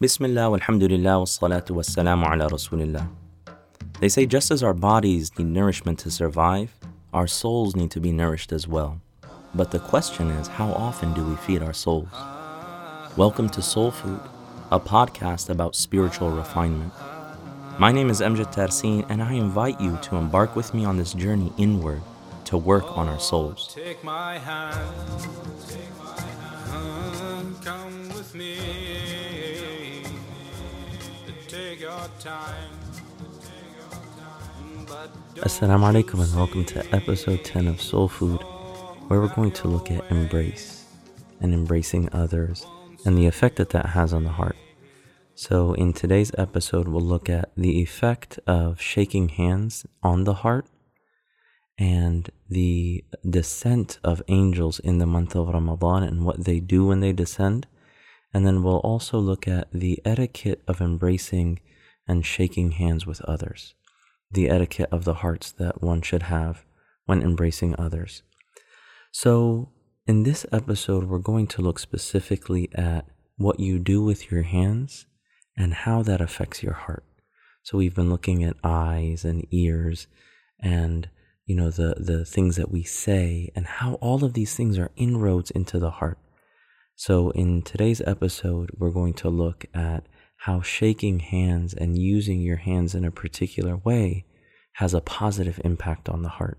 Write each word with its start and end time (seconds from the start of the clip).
Bismillah, 0.00 0.48
walhamdulillah, 0.48 1.20
wassalatu 1.20 1.76
wassalamu 1.76 2.24
ala 2.24 2.48
rasulillah. 2.48 3.06
They 4.00 4.08
say 4.08 4.24
just 4.24 4.50
as 4.50 4.62
our 4.62 4.72
bodies 4.72 5.30
need 5.36 5.48
nourishment 5.48 5.98
to 5.98 6.10
survive, 6.10 6.72
our 7.12 7.26
souls 7.26 7.76
need 7.76 7.90
to 7.90 8.00
be 8.00 8.10
nourished 8.10 8.50
as 8.50 8.66
well. 8.66 9.02
But 9.54 9.72
the 9.72 9.78
question 9.78 10.30
is, 10.30 10.48
how 10.48 10.72
often 10.72 11.12
do 11.12 11.22
we 11.22 11.36
feed 11.36 11.62
our 11.62 11.74
souls? 11.74 12.08
Welcome 13.18 13.50
to 13.50 13.60
Soul 13.60 13.90
Food, 13.90 14.22
a 14.72 14.80
podcast 14.80 15.50
about 15.50 15.76
spiritual 15.76 16.30
refinement. 16.30 16.94
My 17.78 17.92
name 17.92 18.08
is 18.08 18.22
Amjad 18.22 18.54
Tarsin, 18.54 19.04
and 19.10 19.22
I 19.22 19.34
invite 19.34 19.78
you 19.82 19.98
to 20.04 20.16
embark 20.16 20.56
with 20.56 20.72
me 20.72 20.86
on 20.86 20.96
this 20.96 21.12
journey 21.12 21.52
inward 21.58 22.00
to 22.46 22.56
work 22.56 22.96
on 22.96 23.06
our 23.06 23.20
souls. 23.20 23.68
Take 23.74 24.02
Assalamu 35.42 35.90
alaikum 35.90 36.22
and 36.22 36.36
welcome 36.36 36.64
to 36.66 36.94
episode 36.94 37.44
10 37.44 37.66
of 37.66 37.82
Soul 37.82 38.06
Food, 38.06 38.40
where 39.08 39.20
we're 39.20 39.34
going 39.34 39.50
to 39.50 39.66
look 39.66 39.90
at 39.90 40.08
embrace 40.12 40.84
and 41.40 41.52
embracing 41.52 42.08
others 42.12 42.64
and 43.04 43.18
the 43.18 43.26
effect 43.26 43.56
that 43.56 43.70
that 43.70 43.86
has 43.86 44.12
on 44.12 44.22
the 44.22 44.30
heart. 44.30 44.54
So, 45.34 45.72
in 45.72 45.92
today's 45.92 46.30
episode, 46.38 46.86
we'll 46.86 47.00
look 47.00 47.28
at 47.28 47.50
the 47.56 47.82
effect 47.82 48.38
of 48.46 48.80
shaking 48.80 49.30
hands 49.30 49.84
on 50.04 50.22
the 50.22 50.34
heart 50.34 50.66
and 51.76 52.30
the 52.48 53.02
descent 53.28 53.98
of 54.04 54.22
angels 54.28 54.78
in 54.78 54.98
the 54.98 55.06
month 55.06 55.34
of 55.34 55.48
Ramadan 55.48 56.04
and 56.04 56.24
what 56.24 56.44
they 56.44 56.60
do 56.60 56.86
when 56.86 57.00
they 57.00 57.12
descend. 57.12 57.66
And 58.32 58.46
then 58.46 58.62
we'll 58.62 58.78
also 58.78 59.18
look 59.18 59.48
at 59.48 59.68
the 59.72 60.00
etiquette 60.04 60.62
of 60.68 60.80
embracing 60.80 61.60
and 62.06 62.24
shaking 62.24 62.72
hands 62.72 63.06
with 63.06 63.20
others, 63.22 63.74
the 64.30 64.48
etiquette 64.48 64.88
of 64.92 65.04
the 65.04 65.14
hearts 65.14 65.50
that 65.52 65.82
one 65.82 66.02
should 66.02 66.24
have 66.24 66.64
when 67.06 67.22
embracing 67.22 67.74
others. 67.78 68.22
So, 69.12 69.70
in 70.06 70.22
this 70.22 70.46
episode, 70.52 71.04
we're 71.04 71.18
going 71.18 71.46
to 71.48 71.62
look 71.62 71.78
specifically 71.78 72.68
at 72.74 73.06
what 73.36 73.60
you 73.60 73.78
do 73.78 74.02
with 74.02 74.30
your 74.30 74.42
hands 74.42 75.06
and 75.56 75.74
how 75.74 76.02
that 76.02 76.20
affects 76.20 76.62
your 76.62 76.72
heart. 76.74 77.04
So, 77.62 77.78
we've 77.78 77.94
been 77.94 78.10
looking 78.10 78.44
at 78.44 78.56
eyes 78.62 79.24
and 79.24 79.46
ears 79.50 80.06
and 80.60 81.08
you 81.46 81.56
know 81.56 81.70
the 81.70 81.94
the 81.98 82.24
things 82.24 82.56
that 82.56 82.70
we 82.70 82.82
say 82.84 83.50
and 83.56 83.66
how 83.66 83.94
all 83.94 84.24
of 84.24 84.34
these 84.34 84.54
things 84.54 84.78
are 84.78 84.92
inroads 84.96 85.50
into 85.50 85.78
the 85.78 85.90
heart 85.90 86.18
so, 87.00 87.30
in 87.30 87.62
today's 87.62 88.02
episode, 88.02 88.72
we're 88.76 88.90
going 88.90 89.14
to 89.14 89.30
look 89.30 89.64
at 89.72 90.04
how 90.36 90.60
shaking 90.60 91.20
hands 91.20 91.72
and 91.72 91.96
using 91.96 92.42
your 92.42 92.58
hands 92.58 92.94
in 92.94 93.06
a 93.06 93.10
particular 93.10 93.78
way 93.78 94.26
has 94.74 94.92
a 94.92 95.00
positive 95.00 95.58
impact 95.64 96.10
on 96.10 96.20
the 96.20 96.28
heart. 96.28 96.58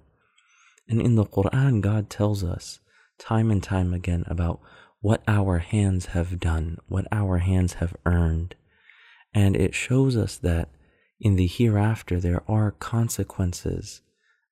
And 0.89 0.99
in 0.99 1.13
the 1.13 1.25
Quran, 1.25 1.79
God 1.81 2.09
tells 2.09 2.43
us 2.43 2.79
time 3.19 3.51
and 3.51 3.61
time 3.61 3.93
again 3.93 4.23
about 4.25 4.59
what 4.99 5.21
our 5.27 5.59
hands 5.59 6.07
have 6.07 6.39
done, 6.39 6.79
what 6.87 7.05
our 7.11 7.37
hands 7.37 7.73
have 7.73 7.95
earned. 8.07 8.55
And 9.35 9.55
it 9.55 9.75
shows 9.75 10.17
us 10.17 10.37
that 10.37 10.69
in 11.19 11.35
the 11.35 11.45
hereafter, 11.45 12.19
there 12.19 12.41
are 12.47 12.71
consequences 12.71 14.01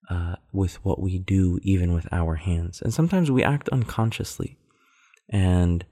uh, 0.07 0.35
with 0.53 0.75
what 0.85 1.01
we 1.01 1.17
do, 1.17 1.57
even 1.63 1.95
with 1.95 2.07
our 2.11 2.35
hands. 2.35 2.79
And 2.79 2.93
sometimes 2.93 3.31
we 3.31 3.43
act 3.43 3.69
unconsciously 3.69 4.59
and 5.29 5.85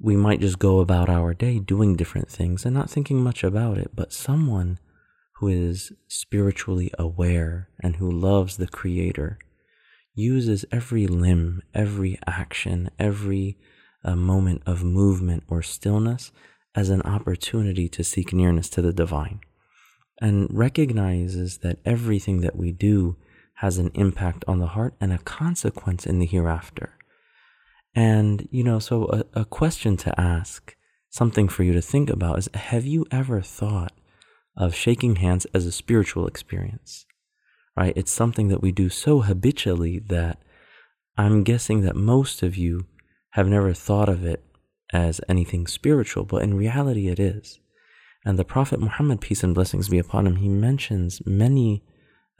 we 0.00 0.16
might 0.16 0.40
just 0.40 0.58
go 0.58 0.80
about 0.80 1.08
our 1.08 1.32
day 1.32 1.58
doing 1.58 1.96
different 1.96 2.28
things 2.28 2.64
and 2.64 2.74
not 2.74 2.90
thinking 2.90 3.22
much 3.22 3.44
about 3.44 3.78
it. 3.78 3.92
But 3.94 4.12
someone 4.12 4.78
who 5.36 5.48
is 5.48 5.92
spiritually 6.08 6.90
aware 6.98 7.68
and 7.80 7.96
who 7.96 8.10
loves 8.10 8.56
the 8.56 8.66
Creator 8.66 9.38
uses 10.14 10.64
every 10.70 11.06
limb, 11.06 11.62
every 11.74 12.18
action, 12.26 12.90
every 12.98 13.58
uh, 14.04 14.16
moment 14.16 14.62
of 14.66 14.82
movement 14.82 15.44
or 15.48 15.62
stillness 15.62 16.32
as 16.74 16.90
an 16.90 17.02
opportunity 17.02 17.88
to 17.88 18.04
seek 18.04 18.32
nearness 18.32 18.68
to 18.70 18.82
the 18.82 18.92
divine 18.92 19.40
and 20.20 20.46
recognizes 20.50 21.58
that 21.58 21.78
everything 21.84 22.40
that 22.40 22.56
we 22.56 22.72
do 22.72 23.16
has 23.56 23.78
an 23.78 23.90
impact 23.94 24.44
on 24.46 24.58
the 24.58 24.68
heart 24.68 24.94
and 25.00 25.12
a 25.12 25.18
consequence 25.18 26.06
in 26.06 26.18
the 26.18 26.26
hereafter. 26.26 26.96
And, 27.94 28.48
you 28.50 28.64
know, 28.64 28.78
so 28.78 29.24
a, 29.34 29.40
a 29.40 29.44
question 29.44 29.96
to 29.98 30.20
ask, 30.20 30.76
something 31.12 31.46
for 31.46 31.62
you 31.62 31.74
to 31.74 31.82
think 31.82 32.08
about 32.08 32.38
is 32.38 32.48
have 32.54 32.86
you 32.86 33.06
ever 33.10 33.42
thought 33.42 33.92
of 34.56 34.74
shaking 34.74 35.16
hands 35.16 35.46
as 35.54 35.66
a 35.66 35.72
spiritual 35.72 36.26
experience? 36.26 37.06
Right? 37.76 37.92
It's 37.96 38.10
something 38.10 38.48
that 38.48 38.62
we 38.62 38.72
do 38.72 38.88
so 38.88 39.20
habitually 39.20 39.98
that 39.98 40.42
I'm 41.16 41.44
guessing 41.44 41.82
that 41.82 41.96
most 41.96 42.42
of 42.42 42.56
you 42.56 42.86
have 43.30 43.46
never 43.46 43.72
thought 43.72 44.08
of 44.08 44.24
it 44.24 44.42
as 44.92 45.20
anything 45.28 45.66
spiritual, 45.66 46.24
but 46.24 46.42
in 46.42 46.54
reality 46.54 47.08
it 47.08 47.20
is. 47.20 47.60
And 48.24 48.38
the 48.38 48.44
Prophet 48.44 48.80
Muhammad, 48.80 49.20
peace 49.20 49.42
and 49.42 49.54
blessings 49.54 49.88
be 49.88 49.98
upon 49.98 50.26
him, 50.26 50.36
he 50.36 50.48
mentions 50.48 51.20
many 51.26 51.82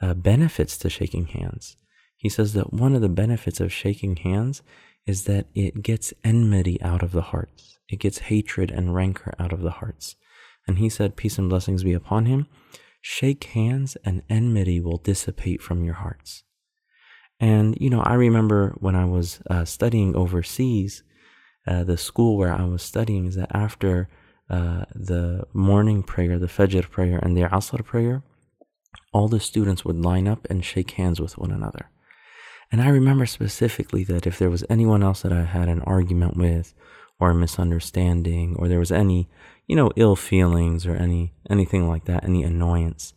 uh, 0.01 0.13
benefits 0.13 0.77
to 0.79 0.89
shaking 0.89 1.27
hands. 1.27 1.77
He 2.15 2.29
says 2.29 2.53
that 2.53 2.71
one 2.73 2.95
of 2.95 3.01
the 3.01 3.09
benefits 3.09 3.59
of 3.59 3.73
shaking 3.73 4.15
hands 4.17 4.61
is 5.05 5.23
that 5.25 5.47
it 5.53 5.83
gets 5.83 6.13
enmity 6.23 6.81
out 6.81 7.03
of 7.03 7.11
the 7.11 7.21
hearts. 7.21 7.77
It 7.89 7.99
gets 7.99 8.19
hatred 8.19 8.71
and 8.71 8.95
rancor 8.95 9.33
out 9.37 9.53
of 9.53 9.61
the 9.61 9.71
hearts. 9.71 10.15
And 10.67 10.79
he 10.79 10.89
said, 10.89 11.17
Peace 11.17 11.37
and 11.37 11.49
blessings 11.49 11.83
be 11.83 11.93
upon 11.93 12.25
him. 12.25 12.47
Shake 13.01 13.43
hands 13.45 13.97
and 14.05 14.23
enmity 14.29 14.79
will 14.79 14.97
dissipate 14.97 15.61
from 15.61 15.83
your 15.83 15.95
hearts. 15.95 16.43
And, 17.39 17.77
you 17.79 17.89
know, 17.89 18.01
I 18.01 18.13
remember 18.13 18.73
when 18.77 18.95
I 18.95 19.05
was 19.05 19.41
uh, 19.49 19.65
studying 19.65 20.15
overseas, 20.15 21.03
uh, 21.67 21.83
the 21.83 21.97
school 21.97 22.37
where 22.37 22.53
I 22.53 22.63
was 22.63 22.81
studying 22.81 23.25
is 23.25 23.35
that 23.35 23.53
after 23.53 24.07
uh, 24.49 24.85
the 24.95 25.45
morning 25.53 26.03
prayer, 26.03 26.39
the 26.39 26.47
Fajr 26.47 26.89
prayer, 26.89 27.19
and 27.19 27.35
the 27.35 27.41
Asr 27.41 27.83
prayer, 27.83 28.23
all 29.11 29.27
the 29.27 29.39
students 29.39 29.83
would 29.83 29.97
line 29.97 30.27
up 30.27 30.47
and 30.49 30.63
shake 30.63 30.91
hands 30.91 31.19
with 31.19 31.37
one 31.37 31.51
another. 31.51 31.89
And 32.73 32.81
I 32.81 32.87
remember 32.87 33.27
specifically 33.27 34.03
that 34.05 34.25
if 34.25 34.39
there 34.39 34.49
was 34.49 34.65
anyone 34.67 35.03
else 35.03 35.21
that 35.21 35.31
I 35.31 35.43
had 35.43 35.69
an 35.69 35.81
argument 35.81 36.35
with 36.35 36.73
or 37.19 37.29
a 37.29 37.35
misunderstanding 37.35 38.55
or 38.57 38.67
there 38.67 38.79
was 38.79 38.91
any, 38.91 39.29
you 39.67 39.75
know, 39.75 39.91
ill 39.95 40.15
feelings 40.15 40.87
or 40.87 40.95
any 40.95 41.35
anything 41.47 41.87
like 41.87 42.05
that, 42.05 42.23
any 42.23 42.41
annoyance, 42.41 43.13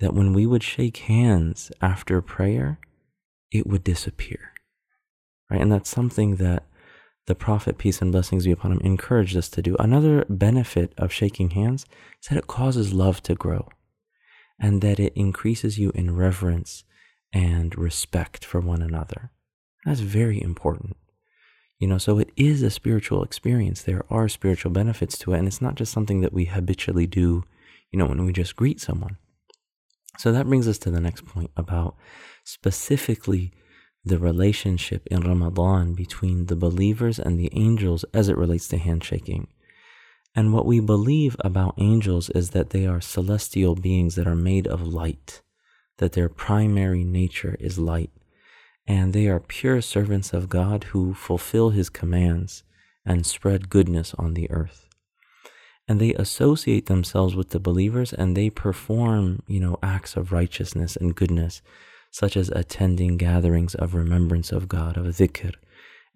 that 0.00 0.12
when 0.12 0.34
we 0.34 0.44
would 0.44 0.62
shake 0.62 0.98
hands 0.98 1.72
after 1.80 2.20
prayer, 2.20 2.78
it 3.50 3.66
would 3.66 3.82
disappear. 3.82 4.52
Right? 5.50 5.62
And 5.62 5.72
that's 5.72 5.88
something 5.88 6.36
that 6.36 6.66
the 7.26 7.34
Prophet, 7.34 7.78
peace 7.78 8.02
and 8.02 8.12
blessings 8.12 8.44
be 8.44 8.52
upon 8.52 8.72
him, 8.72 8.80
encouraged 8.80 9.38
us 9.38 9.48
to 9.50 9.62
do. 9.62 9.74
Another 9.78 10.26
benefit 10.28 10.92
of 10.98 11.10
shaking 11.10 11.52
hands 11.52 11.86
is 12.20 12.28
that 12.28 12.36
it 12.36 12.46
causes 12.46 12.92
love 12.92 13.22
to 13.22 13.34
grow 13.34 13.70
and 14.60 14.82
that 14.82 15.00
it 15.00 15.14
increases 15.16 15.78
you 15.78 15.92
in 15.94 16.14
reverence 16.14 16.84
and 17.32 17.76
respect 17.76 18.44
for 18.44 18.60
one 18.60 18.82
another. 18.82 19.30
That's 19.84 20.00
very 20.00 20.40
important. 20.40 20.96
You 21.78 21.88
know, 21.88 21.98
so 21.98 22.18
it 22.18 22.30
is 22.36 22.62
a 22.62 22.70
spiritual 22.70 23.24
experience. 23.24 23.82
There 23.82 24.04
are 24.08 24.28
spiritual 24.28 24.70
benefits 24.70 25.18
to 25.18 25.32
it, 25.32 25.38
and 25.38 25.48
it's 25.48 25.60
not 25.60 25.74
just 25.74 25.92
something 25.92 26.20
that 26.20 26.32
we 26.32 26.44
habitually 26.44 27.06
do, 27.06 27.42
you 27.90 27.98
know, 27.98 28.06
when 28.06 28.24
we 28.24 28.32
just 28.32 28.54
greet 28.54 28.80
someone. 28.80 29.16
So 30.18 30.30
that 30.30 30.46
brings 30.46 30.68
us 30.68 30.78
to 30.78 30.90
the 30.90 31.00
next 31.00 31.24
point 31.24 31.50
about 31.56 31.96
specifically 32.44 33.52
the 34.04 34.18
relationship 34.18 35.06
in 35.06 35.20
Ramadan 35.20 35.94
between 35.94 36.46
the 36.46 36.56
believers 36.56 37.18
and 37.18 37.38
the 37.38 37.50
angels 37.52 38.04
as 38.12 38.28
it 38.28 38.36
relates 38.36 38.68
to 38.68 38.78
handshaking. 38.78 39.48
And 40.34 40.52
what 40.52 40.66
we 40.66 40.80
believe 40.80 41.36
about 41.40 41.74
angels 41.78 42.30
is 42.30 42.50
that 42.50 42.70
they 42.70 42.86
are 42.86 43.00
celestial 43.00 43.74
beings 43.74 44.14
that 44.14 44.26
are 44.26 44.36
made 44.36 44.66
of 44.66 44.86
light 44.86 45.42
that 45.98 46.12
their 46.12 46.28
primary 46.28 47.04
nature 47.04 47.56
is 47.60 47.78
light, 47.78 48.10
and 48.86 49.12
they 49.12 49.28
are 49.28 49.40
pure 49.40 49.80
servants 49.80 50.32
of 50.32 50.48
God 50.48 50.84
who 50.84 51.14
fulfill 51.14 51.70
his 51.70 51.88
commands 51.88 52.64
and 53.04 53.26
spread 53.26 53.70
goodness 53.70 54.14
on 54.18 54.34
the 54.34 54.50
earth. 54.50 54.88
And 55.88 56.00
they 56.00 56.14
associate 56.14 56.86
themselves 56.86 57.34
with 57.34 57.50
the 57.50 57.60
believers 57.60 58.12
and 58.12 58.36
they 58.36 58.50
perform, 58.50 59.42
you 59.46 59.60
know, 59.60 59.78
acts 59.82 60.16
of 60.16 60.32
righteousness 60.32 60.96
and 60.96 61.14
goodness, 61.14 61.60
such 62.10 62.36
as 62.36 62.48
attending 62.50 63.16
gatherings 63.16 63.74
of 63.74 63.94
remembrance 63.94 64.52
of 64.52 64.68
God, 64.68 64.96
of 64.96 65.06
dhikr 65.06 65.54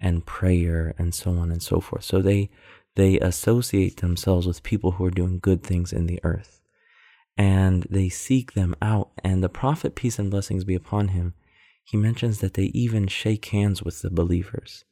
and 0.01 0.27
prayer 0.27 0.95
and 0.99 1.15
so 1.15 1.33
on 1.33 1.51
and 1.51 1.63
so 1.63 1.81
forth. 1.81 2.05
So 2.05 2.23
they 2.23 2.51
they 2.95 3.19
associate 3.19 3.99
themselves 3.99 4.47
with 4.47 4.63
people 4.63 4.93
who 4.93 5.05
are 5.05 5.11
doing 5.11 5.39
good 5.41 5.63
things 5.63 5.93
in 5.93 6.07
the 6.07 6.21
earth 6.23 6.61
and 7.37 7.87
they 7.91 8.09
seek 8.09 8.53
them 8.53 8.75
out. 8.81 9.11
And 9.23 9.43
the 9.43 9.49
Prophet, 9.49 9.95
peace 9.95 10.19
and 10.19 10.31
blessings 10.31 10.65
be 10.65 10.75
upon 10.75 11.09
him, 11.09 11.35
he 11.85 11.97
mentions 11.97 12.41
that 12.41 12.55
they 12.55 12.65
even 12.67 13.07
shake 13.07 13.47
hands 13.47 13.83
with 13.83 14.03
the 14.03 14.11
believers, 14.11 14.85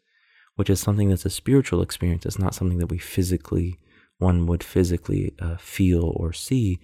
which 0.56 0.70
is 0.70 0.80
something 0.80 1.08
that's 1.08 1.24
a 1.24 1.30
spiritual 1.30 1.82
experience. 1.82 2.24
It's 2.26 2.38
not 2.38 2.54
something 2.54 2.78
that 2.78 2.90
we 2.90 2.98
physically 2.98 3.78
one 4.18 4.46
would 4.46 4.62
physically 4.62 5.34
uh, 5.40 5.56
feel 5.56 6.12
or 6.16 6.32
see, 6.32 6.78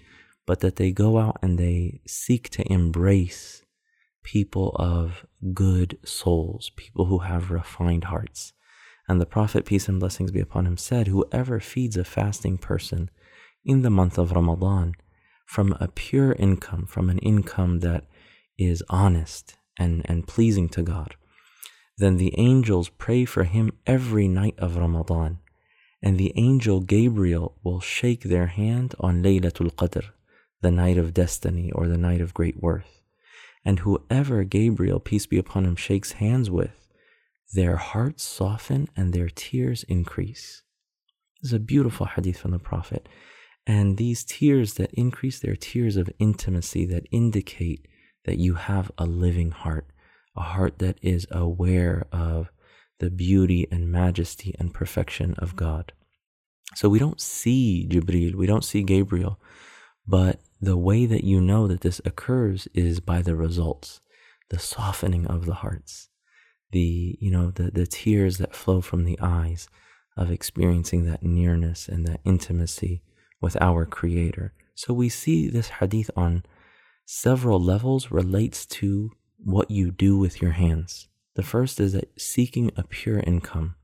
but 0.46 0.60
that 0.60 0.76
they 0.76 0.90
go 0.90 1.18
out 1.18 1.38
and 1.42 1.58
they 1.58 2.00
seek 2.06 2.48
to 2.50 2.72
embrace 2.72 3.64
people 4.22 4.74
of 4.76 5.24
good 5.54 5.98
souls, 6.04 6.70
people 6.76 7.06
who 7.06 7.18
have 7.18 7.50
refined 7.50 8.04
hearts. 8.04 8.52
And 9.08 9.20
the 9.20 9.26
Prophet, 9.26 9.64
peace 9.64 9.88
and 9.88 9.98
blessings 9.98 10.30
be 10.30 10.40
upon 10.40 10.66
him, 10.66 10.76
said, 10.76 11.08
Whoever 11.08 11.60
feeds 11.60 11.96
a 11.96 12.04
fasting 12.04 12.58
person 12.58 13.10
in 13.64 13.82
the 13.82 13.90
month 13.90 14.18
of 14.18 14.32
Ramadan 14.32 14.94
from 15.50 15.76
a 15.80 15.88
pure 15.88 16.30
income, 16.38 16.86
from 16.86 17.10
an 17.10 17.18
income 17.18 17.80
that 17.80 18.04
is 18.56 18.84
honest 18.88 19.56
and, 19.76 20.00
and 20.04 20.28
pleasing 20.28 20.68
to 20.68 20.80
God, 20.80 21.16
then 21.98 22.18
the 22.18 22.32
angels 22.38 22.88
pray 22.88 23.24
for 23.24 23.42
him 23.42 23.72
every 23.84 24.28
night 24.28 24.54
of 24.58 24.76
Ramadan. 24.76 25.38
And 26.00 26.18
the 26.18 26.32
angel 26.36 26.78
Gabriel 26.78 27.58
will 27.64 27.80
shake 27.80 28.22
their 28.22 28.46
hand 28.46 28.94
on 29.00 29.24
Laylatul 29.24 29.74
Qadr, 29.74 30.04
the 30.60 30.70
night 30.70 30.96
of 30.96 31.12
destiny 31.12 31.72
or 31.72 31.88
the 31.88 31.98
night 31.98 32.20
of 32.20 32.32
great 32.32 32.62
worth. 32.62 33.02
And 33.64 33.80
whoever 33.80 34.44
Gabriel, 34.44 35.00
peace 35.00 35.26
be 35.26 35.36
upon 35.36 35.64
him, 35.64 35.74
shakes 35.74 36.12
hands 36.12 36.48
with, 36.48 36.88
their 37.52 37.74
hearts 37.74 38.22
soften 38.22 38.86
and 38.96 39.12
their 39.12 39.28
tears 39.28 39.82
increase. 39.88 40.62
This 41.42 41.50
is 41.50 41.54
a 41.54 41.58
beautiful 41.58 42.06
hadith 42.06 42.38
from 42.38 42.52
the 42.52 42.60
Prophet. 42.60 43.08
And 43.70 43.98
these 43.98 44.24
tears 44.24 44.74
that 44.74 44.92
increase, 44.94 45.38
they're 45.38 45.54
tears 45.54 45.96
of 45.96 46.10
intimacy 46.18 46.86
that 46.86 47.06
indicate 47.12 47.86
that 48.24 48.36
you 48.36 48.54
have 48.54 48.90
a 48.98 49.06
living 49.06 49.52
heart, 49.52 49.86
a 50.36 50.40
heart 50.40 50.80
that 50.80 50.98
is 51.02 51.24
aware 51.30 52.08
of 52.10 52.50
the 52.98 53.10
beauty 53.10 53.68
and 53.70 53.92
majesty 53.92 54.56
and 54.58 54.74
perfection 54.74 55.34
of 55.38 55.54
God. 55.54 55.92
So 56.74 56.88
we 56.88 56.98
don't 56.98 57.20
see 57.20 57.86
Jibril, 57.88 58.34
we 58.34 58.48
don't 58.48 58.64
see 58.64 58.82
Gabriel, 58.82 59.38
but 60.04 60.40
the 60.60 60.76
way 60.76 61.06
that 61.06 61.22
you 61.22 61.40
know 61.40 61.68
that 61.68 61.82
this 61.82 62.00
occurs 62.04 62.66
is 62.74 62.98
by 62.98 63.22
the 63.22 63.36
results, 63.36 64.00
the 64.48 64.58
softening 64.58 65.28
of 65.28 65.46
the 65.46 65.54
hearts, 65.62 66.08
the 66.72 67.16
you 67.20 67.30
know 67.30 67.52
the 67.52 67.70
the 67.70 67.86
tears 67.86 68.38
that 68.38 68.56
flow 68.56 68.80
from 68.80 69.04
the 69.04 69.18
eyes 69.22 69.68
of 70.16 70.28
experiencing 70.28 71.04
that 71.04 71.22
nearness 71.22 71.86
and 71.86 72.04
that 72.04 72.20
intimacy 72.24 73.04
with 73.40 73.60
our 73.60 73.86
creator. 73.86 74.52
So 74.74 74.94
we 74.94 75.08
see 75.08 75.48
this 75.48 75.68
hadith 75.68 76.10
on 76.16 76.44
several 77.06 77.60
levels 77.60 78.10
relates 78.10 78.66
to 78.66 79.10
what 79.38 79.70
you 79.70 79.90
do 79.90 80.18
with 80.18 80.40
your 80.40 80.52
hands. 80.52 81.08
The 81.34 81.42
first 81.42 81.80
is 81.80 81.92
that 81.92 82.20
seeking 82.20 82.70
a 82.76 82.82
pure 82.82 83.20
income, 83.20 83.76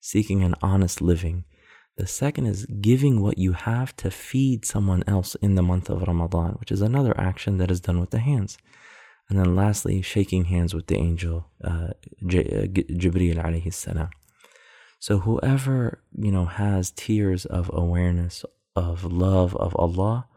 seeking 0.00 0.42
an 0.42 0.54
honest 0.62 1.00
living. 1.00 1.44
The 1.96 2.06
second 2.06 2.46
is 2.46 2.66
giving 2.66 3.22
what 3.22 3.38
you 3.38 3.52
have 3.52 3.96
to 3.96 4.10
feed 4.10 4.64
someone 4.64 5.02
else 5.06 5.34
in 5.36 5.54
the 5.54 5.62
month 5.62 5.88
of 5.88 6.02
Ramadan, 6.02 6.56
which 6.58 6.72
is 6.72 6.82
another 6.82 7.18
action 7.18 7.58
that 7.58 7.70
is 7.70 7.80
done 7.80 8.00
with 8.00 8.10
the 8.10 8.18
hands. 8.18 8.58
And 9.28 9.38
then 9.38 9.56
lastly, 9.56 10.02
shaking 10.02 10.44
hands 10.44 10.74
with 10.74 10.86
the 10.86 10.96
angel, 10.96 11.46
uh, 11.64 11.88
J- 12.26 12.44
uh, 12.44 12.66
Jibreel 13.00 13.42
alayhi 13.42 13.72
salam. 13.72 14.10
So 14.98 15.18
whoever, 15.18 16.02
you 16.16 16.30
know, 16.30 16.46
has 16.46 16.90
tears 16.90 17.44
of 17.44 17.70
awareness, 17.72 18.44
of 18.76 19.04
love 19.04 19.56
of 19.56 19.74
Allah, 19.76 20.28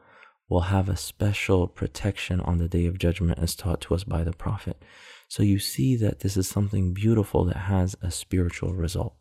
will 0.50 0.62
have 0.62 0.90
a 0.90 0.98
special 0.98 1.68
protection 1.68 2.40
on 2.42 2.58
the 2.58 2.68
day 2.68 2.86
of 2.86 2.98
judgment 2.98 3.38
as 3.38 3.56
taught 3.56 3.82
to 3.82 3.94
us 3.94 4.04
by 4.04 4.24
the 4.24 4.34
Prophet. 4.34 4.82
So 5.28 5.44
you 5.44 5.60
see 5.60 5.96
that 5.98 6.22
this 6.22 6.36
is 6.36 6.48
something 6.48 6.94
beautiful 6.94 7.46
that 7.46 7.58
has 7.58 7.96
a 8.02 8.10
spiritual 8.10 8.74
result. 8.74 9.14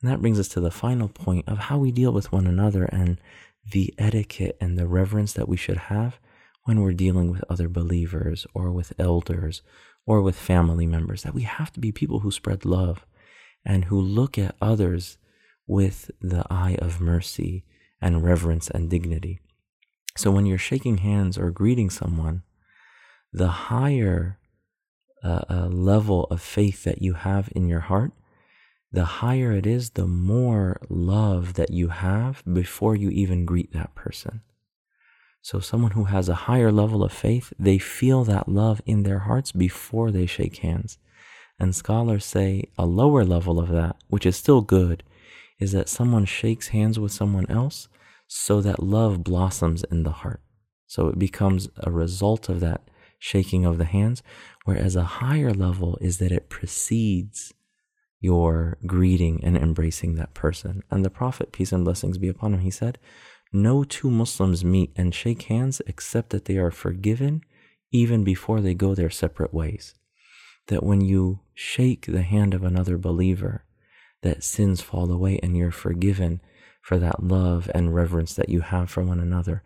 And 0.00 0.10
that 0.10 0.20
brings 0.20 0.38
us 0.38 0.48
to 0.50 0.60
the 0.60 0.70
final 0.70 1.08
point 1.08 1.46
of 1.46 1.58
how 1.58 1.76
we 1.78 1.92
deal 1.92 2.12
with 2.12 2.32
one 2.32 2.46
another 2.46 2.84
and 2.84 3.20
the 3.70 3.92
etiquette 3.98 4.56
and 4.60 4.78
the 4.78 4.86
reverence 4.86 5.34
that 5.34 5.48
we 5.48 5.56
should 5.56 5.76
have 5.76 6.18
when 6.64 6.80
we're 6.80 6.92
dealing 6.92 7.30
with 7.30 7.44
other 7.50 7.68
believers 7.68 8.46
or 8.54 8.72
with 8.72 8.94
elders 8.98 9.60
or 10.06 10.22
with 10.22 10.36
family 10.36 10.86
members. 10.86 11.24
That 11.24 11.34
we 11.34 11.42
have 11.42 11.72
to 11.72 11.80
be 11.80 11.92
people 11.92 12.20
who 12.20 12.30
spread 12.30 12.64
love 12.64 13.04
and 13.66 13.86
who 13.86 14.00
look 14.00 14.38
at 14.38 14.56
others 14.62 15.18
with 15.66 16.10
the 16.22 16.44
eye 16.48 16.76
of 16.80 17.00
mercy 17.00 17.64
and 18.00 18.22
reverence 18.24 18.68
and 18.70 18.88
dignity. 18.88 19.40
So 20.16 20.30
when 20.30 20.46
you're 20.46 20.58
shaking 20.58 20.98
hands 20.98 21.38
or 21.38 21.50
greeting 21.50 21.90
someone, 21.90 22.42
the 23.32 23.48
higher 23.48 24.38
uh, 25.22 25.42
uh, 25.48 25.68
level 25.68 26.24
of 26.24 26.40
faith 26.40 26.84
that 26.84 27.02
you 27.02 27.14
have 27.14 27.48
in 27.54 27.68
your 27.68 27.80
heart, 27.80 28.12
the 28.90 29.04
higher 29.04 29.52
it 29.52 29.66
is, 29.66 29.90
the 29.90 30.06
more 30.06 30.80
love 30.88 31.54
that 31.54 31.70
you 31.70 31.88
have 31.88 32.42
before 32.50 32.96
you 32.96 33.10
even 33.10 33.44
greet 33.44 33.72
that 33.72 33.94
person. 33.94 34.40
So, 35.42 35.60
someone 35.60 35.92
who 35.92 36.04
has 36.04 36.28
a 36.28 36.46
higher 36.46 36.72
level 36.72 37.04
of 37.04 37.12
faith, 37.12 37.52
they 37.58 37.78
feel 37.78 38.24
that 38.24 38.48
love 38.48 38.80
in 38.86 39.02
their 39.02 39.20
hearts 39.20 39.52
before 39.52 40.10
they 40.10 40.26
shake 40.26 40.58
hands. 40.58 40.98
And 41.60 41.74
scholars 41.74 42.24
say 42.24 42.64
a 42.76 42.86
lower 42.86 43.24
level 43.24 43.58
of 43.58 43.68
that, 43.68 43.96
which 44.08 44.26
is 44.26 44.36
still 44.36 44.60
good, 44.62 45.02
is 45.58 45.72
that 45.72 45.88
someone 45.88 46.24
shakes 46.24 46.68
hands 46.68 46.98
with 46.98 47.12
someone 47.12 47.50
else 47.50 47.88
so 48.26 48.60
that 48.60 48.82
love 48.82 49.24
blossoms 49.24 49.84
in 49.84 50.02
the 50.02 50.10
heart. 50.10 50.40
So 50.86 51.08
it 51.08 51.18
becomes 51.18 51.68
a 51.78 51.90
result 51.90 52.48
of 52.48 52.60
that 52.60 52.82
shaking 53.18 53.64
of 53.64 53.78
the 53.78 53.84
hands, 53.84 54.22
whereas 54.64 54.96
a 54.96 55.04
higher 55.04 55.52
level 55.52 55.98
is 56.00 56.18
that 56.18 56.32
it 56.32 56.48
precedes 56.48 57.52
your 58.20 58.78
greeting 58.86 59.42
and 59.44 59.56
embracing 59.56 60.14
that 60.14 60.34
person. 60.34 60.82
And 60.90 61.04
the 61.04 61.10
Prophet, 61.10 61.52
peace 61.52 61.72
and 61.72 61.84
blessings 61.84 62.18
be 62.18 62.28
upon 62.28 62.54
him, 62.54 62.60
he 62.60 62.70
said, 62.70 62.98
No 63.52 63.84
two 63.84 64.10
Muslims 64.10 64.64
meet 64.64 64.92
and 64.96 65.14
shake 65.14 65.42
hands 65.42 65.80
except 65.86 66.30
that 66.30 66.46
they 66.46 66.58
are 66.58 66.70
forgiven 66.70 67.42
even 67.90 68.24
before 68.24 68.60
they 68.60 68.74
go 68.74 68.94
their 68.94 69.10
separate 69.10 69.54
ways. 69.54 69.94
That 70.66 70.82
when 70.82 71.00
you 71.00 71.40
shake 71.54 72.06
the 72.06 72.22
hand 72.22 72.54
of 72.54 72.62
another 72.62 72.98
believer, 72.98 73.64
that 74.22 74.42
sins 74.42 74.80
fall 74.80 75.10
away 75.10 75.38
and 75.42 75.56
you're 75.56 75.70
forgiven 75.70 76.40
for 76.82 76.98
that 76.98 77.22
love 77.22 77.70
and 77.74 77.94
reverence 77.94 78.34
that 78.34 78.48
you 78.48 78.60
have 78.60 78.90
for 78.90 79.02
one 79.02 79.20
another. 79.20 79.62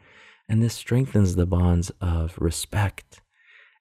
And 0.49 0.63
this 0.63 0.75
strengthens 0.75 1.35
the 1.35 1.47
bonds 1.47 1.91
of 2.01 2.35
respect 2.39 3.21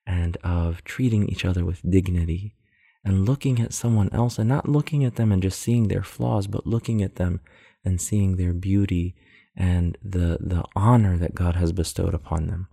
and 0.05 0.37
of 0.37 0.83
treating 0.83 1.27
each 1.27 1.45
other 1.45 1.65
with 1.65 1.89
dignity 1.89 2.55
and 3.03 3.25
looking 3.25 3.59
at 3.59 3.73
someone 3.73 4.09
else 4.13 4.37
and 4.37 4.47
not 4.47 4.69
looking 4.69 5.03
at 5.03 5.15
them 5.15 5.31
and 5.31 5.41
just 5.41 5.59
seeing 5.59 5.87
their 5.87 6.03
flaws, 6.03 6.47
but 6.47 6.67
looking 6.67 7.01
at 7.01 7.15
them 7.15 7.41
and 7.83 7.99
seeing 7.99 8.37
their 8.37 8.53
beauty 8.53 9.15
and 9.55 9.97
the, 10.03 10.37
the 10.39 10.63
honor 10.75 11.17
that 11.17 11.35
God 11.35 11.55
has 11.55 11.71
bestowed 11.71 12.13
upon 12.13 12.47
them. 12.47 12.67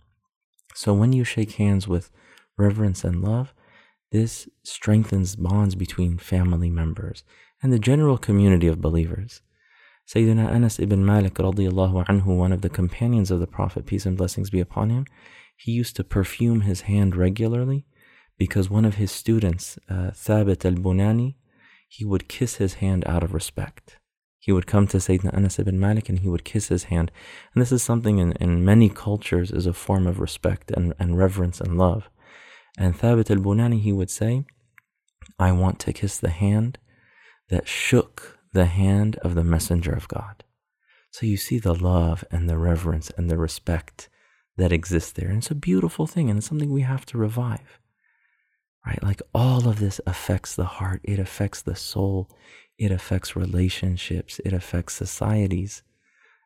So 0.75 0.93
when 0.93 1.13
you 1.13 1.23
shake 1.23 1.53
hands 1.53 1.87
with 1.87 2.11
reverence 2.57 3.03
and 3.03 3.21
love, 3.21 3.53
this 4.11 4.47
strengthens 4.63 5.35
bonds 5.35 5.75
between 5.75 6.17
family 6.17 6.69
members 6.69 7.23
and 7.61 7.71
the 7.71 7.79
general 7.79 8.17
community 8.17 8.67
of 8.67 8.81
believers. 8.81 9.41
Sayyidina 10.07 10.49
Anas 10.49 10.79
ibn 10.79 11.05
Malik 11.05 11.35
radiallahu 11.35 12.05
anhu, 12.07 12.25
one 12.37 12.51
of 12.51 12.61
the 12.61 12.69
companions 12.69 13.29
of 13.29 13.39
the 13.39 13.47
Prophet, 13.47 13.85
peace 13.85 14.05
and 14.07 14.17
blessings 14.17 14.49
be 14.49 14.59
upon 14.59 14.89
him, 14.89 15.05
he 15.55 15.71
used 15.71 15.95
to 15.97 16.03
perfume 16.03 16.61
his 16.61 16.81
hand 16.81 17.15
regularly 17.15 17.85
because 18.37 18.69
one 18.69 18.85
of 18.85 18.95
his 18.95 19.11
students, 19.11 19.77
uh, 19.89 20.11
Thabit 20.11 20.65
al-Bunani, 20.65 21.35
he 21.87 22.05
would 22.05 22.27
kiss 22.27 22.55
his 22.55 22.75
hand 22.75 23.03
out 23.05 23.23
of 23.23 23.33
respect. 23.33 23.97
He 24.39 24.51
would 24.51 24.65
come 24.65 24.87
to 24.87 24.97
Sayyidina 24.97 25.35
Anas 25.35 25.59
ibn 25.59 25.79
Malik 25.79 26.07
and 26.09 26.19
he 26.19 26.29
would 26.29 26.45
kiss 26.45 26.69
his 26.69 26.85
hand. 26.85 27.11
And 27.53 27.61
this 27.61 27.71
is 27.71 27.83
something 27.83 28.17
in, 28.17 28.31
in 28.33 28.65
many 28.65 28.89
cultures 28.89 29.51
is 29.51 29.67
a 29.67 29.73
form 29.73 30.07
of 30.07 30.19
respect 30.19 30.71
and, 30.71 30.93
and 30.97 31.17
reverence 31.17 31.59
and 31.59 31.77
love. 31.77 32.09
And 32.77 32.95
Thabit 32.95 33.29
al-Bunani, 33.29 33.81
he 33.81 33.91
would 33.91 34.09
say, 34.09 34.45
I 35.37 35.51
want 35.51 35.79
to 35.79 35.93
kiss 35.93 36.17
the 36.17 36.29
hand 36.29 36.77
that 37.49 37.67
shook 37.67 38.39
the 38.53 38.65
hand 38.65 39.17
of 39.17 39.35
the 39.35 39.43
messenger 39.43 39.91
of 39.91 40.07
God. 40.07 40.43
So 41.11 41.25
you 41.25 41.37
see 41.37 41.59
the 41.59 41.73
love 41.73 42.23
and 42.31 42.49
the 42.49 42.57
reverence 42.57 43.11
and 43.17 43.29
the 43.29 43.37
respect 43.37 44.09
that 44.57 44.71
exists 44.71 45.11
there. 45.11 45.29
And 45.29 45.39
it's 45.39 45.51
a 45.51 45.55
beautiful 45.55 46.05
thing 46.05 46.29
and 46.29 46.37
it's 46.37 46.47
something 46.47 46.71
we 46.71 46.81
have 46.81 47.05
to 47.07 47.17
revive. 47.17 47.79
Right? 48.85 49.01
Like 49.03 49.21
all 49.33 49.67
of 49.67 49.79
this 49.79 49.99
affects 50.05 50.55
the 50.55 50.65
heart, 50.65 51.01
it 51.03 51.19
affects 51.19 51.61
the 51.61 51.75
soul, 51.75 52.29
it 52.77 52.91
affects 52.91 53.35
relationships, 53.35 54.39
it 54.45 54.53
affects 54.53 54.93
societies. 54.93 55.83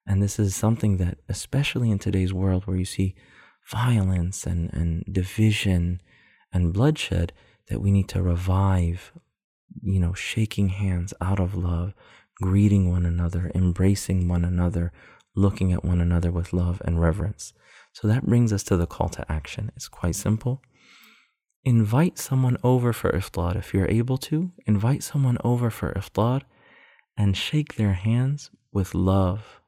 And 0.07 0.21
this 0.21 0.39
is 0.39 0.55
something 0.55 0.97
that, 0.97 1.19
especially 1.29 1.91
in 1.91 1.99
today's 1.99 2.33
world 2.33 2.65
where 2.65 2.77
you 2.77 2.85
see 2.85 3.15
violence 3.69 4.45
and, 4.45 4.73
and 4.73 5.05
division 5.09 6.01
and 6.53 6.73
bloodshed, 6.73 7.33
that 7.67 7.81
we 7.81 7.91
need 7.91 8.07
to 8.09 8.21
revive 8.21 9.11
you 9.81 9.99
know, 9.99 10.13
shaking 10.13 10.69
hands 10.69 11.13
out 11.21 11.39
of 11.39 11.55
love, 11.55 11.93
greeting 12.41 12.91
one 12.91 13.05
another, 13.05 13.51
embracing 13.55 14.27
one 14.27 14.45
another, 14.45 14.91
looking 15.35 15.71
at 15.73 15.83
one 15.83 16.01
another 16.01 16.31
with 16.31 16.53
love 16.53 16.81
and 16.85 17.01
reverence. 17.01 17.53
So 17.93 18.07
that 18.07 18.25
brings 18.25 18.53
us 18.53 18.63
to 18.63 18.77
the 18.77 18.87
call 18.87 19.09
to 19.09 19.31
action. 19.31 19.71
It's 19.75 19.87
quite 19.87 20.15
simple. 20.15 20.61
Invite 21.63 22.17
someone 22.19 22.57
over 22.63 22.91
for 22.91 23.11
iftar 23.11 23.55
if 23.55 23.73
you're 23.73 23.89
able 23.89 24.17
to. 24.17 24.51
Invite 24.65 25.03
someone 25.03 25.37
over 25.43 25.69
for 25.69 25.93
iftar 25.93 26.41
and 27.15 27.37
shake 27.37 27.75
their 27.75 27.93
hands 27.93 28.49
with 28.71 28.93
love, 28.93 29.61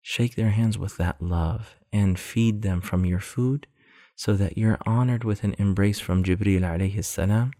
shake 0.00 0.36
their 0.36 0.50
hands 0.50 0.78
with 0.78 0.96
that 0.96 1.20
love 1.20 1.76
and 1.92 2.18
feed 2.18 2.62
them 2.62 2.80
from 2.80 3.04
your 3.04 3.20
food 3.20 3.66
so 4.18 4.34
that 4.34 4.58
you're 4.58 4.78
honored 4.84 5.22
with 5.22 5.44
an 5.44 5.54
embrace 5.58 6.00
from 6.00 6.24
Jibril 6.24 6.62
alayhi 6.62 7.04
salam 7.04 7.52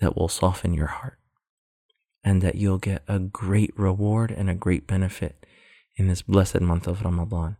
that 0.00 0.16
will 0.16 0.28
soften 0.28 0.72
your 0.72 0.86
heart 0.86 1.18
and 2.24 2.40
that 2.40 2.54
you'll 2.54 2.78
get 2.78 3.02
a 3.06 3.18
great 3.18 3.78
reward 3.78 4.30
and 4.30 4.48
a 4.48 4.54
great 4.54 4.86
benefit 4.86 5.44
in 5.96 6.08
this 6.08 6.22
blessed 6.22 6.62
month 6.62 6.86
of 6.86 7.04
Ramadan. 7.04 7.58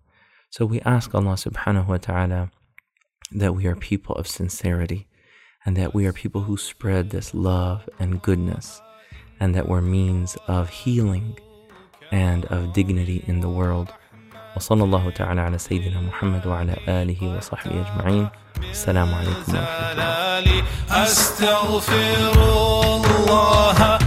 So 0.49 0.65
we 0.65 0.81
ask 0.81 1.15
Allah 1.15 1.35
subhanahu 1.35 1.89
wa 1.89 1.99
ta'ala 1.99 2.51
that 3.33 3.55
we 3.55 3.67
are 3.67 3.77
people 3.77 4.15
of 4.15 4.27
sincerity 4.27 5.09
and 5.67 5.77
that 5.77 5.93
we 5.93 6.07
are 6.07 6.15
people 6.15 6.45
who 6.45 6.57
spread 6.57 7.11
this 7.11 7.35
love 7.35 7.87
and 7.99 8.23
goodness 8.23 8.81
and 9.39 9.55
that 9.55 9.69
we're 9.69 9.83
means 9.83 10.39
of 10.49 10.71
healing 10.71 11.37
and 12.11 12.47
of 12.47 12.73
dignity 12.73 13.23
in 13.27 13.41
the 13.41 13.51
world. 13.51 13.93
وصلى 14.59 14.85
الله 14.85 15.11
تعالى 15.11 15.41
على 15.41 15.59
سيدنا 15.59 16.01
محمد 16.01 16.47
وعلى 16.47 16.75
آله 16.89 17.37
وصحبه 17.37 17.71
أجمعين. 17.71 18.29
السلام 18.71 19.15
عليكم 19.15 19.55
ورحمة 19.55 19.93
الله. 19.95 20.63
أستغفر 20.91 22.33
الله 22.35 23.98